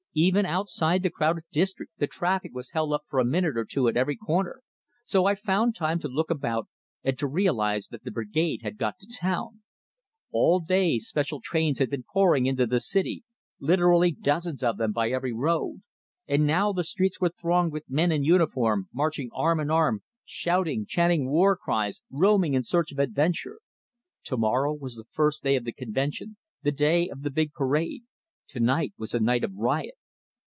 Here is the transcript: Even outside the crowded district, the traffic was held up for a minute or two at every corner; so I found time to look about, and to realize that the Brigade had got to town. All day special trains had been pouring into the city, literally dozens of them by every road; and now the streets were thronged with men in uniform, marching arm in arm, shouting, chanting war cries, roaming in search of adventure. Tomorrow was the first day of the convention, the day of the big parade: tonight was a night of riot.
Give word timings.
Even 0.13 0.45
outside 0.45 1.03
the 1.03 1.09
crowded 1.09 1.45
district, 1.53 1.93
the 1.97 2.05
traffic 2.05 2.51
was 2.53 2.71
held 2.71 2.91
up 2.91 3.03
for 3.07 3.17
a 3.17 3.23
minute 3.23 3.55
or 3.55 3.63
two 3.63 3.87
at 3.87 3.95
every 3.95 4.17
corner; 4.17 4.61
so 5.05 5.25
I 5.25 5.35
found 5.35 5.73
time 5.73 5.99
to 5.99 6.09
look 6.09 6.29
about, 6.29 6.67
and 7.01 7.17
to 7.17 7.27
realize 7.27 7.87
that 7.87 8.03
the 8.03 8.11
Brigade 8.11 8.61
had 8.61 8.77
got 8.77 8.99
to 8.99 9.07
town. 9.07 9.61
All 10.29 10.59
day 10.59 10.99
special 10.99 11.39
trains 11.41 11.79
had 11.79 11.89
been 11.89 12.03
pouring 12.03 12.45
into 12.45 12.67
the 12.67 12.81
city, 12.81 13.23
literally 13.61 14.11
dozens 14.11 14.61
of 14.61 14.75
them 14.77 14.91
by 14.91 15.11
every 15.11 15.31
road; 15.31 15.81
and 16.27 16.45
now 16.45 16.73
the 16.73 16.83
streets 16.83 17.21
were 17.21 17.29
thronged 17.41 17.71
with 17.71 17.89
men 17.89 18.11
in 18.11 18.21
uniform, 18.25 18.89
marching 18.93 19.29
arm 19.33 19.61
in 19.61 19.71
arm, 19.71 20.03
shouting, 20.25 20.85
chanting 20.85 21.29
war 21.29 21.55
cries, 21.55 22.01
roaming 22.11 22.53
in 22.53 22.63
search 22.63 22.91
of 22.91 22.99
adventure. 22.99 23.61
Tomorrow 24.25 24.73
was 24.73 24.95
the 24.95 25.05
first 25.05 25.41
day 25.41 25.55
of 25.55 25.63
the 25.63 25.71
convention, 25.71 26.35
the 26.63 26.71
day 26.73 27.07
of 27.07 27.21
the 27.21 27.31
big 27.31 27.53
parade: 27.53 28.03
tonight 28.45 28.91
was 28.97 29.13
a 29.15 29.19
night 29.21 29.45
of 29.45 29.55
riot. 29.55 29.95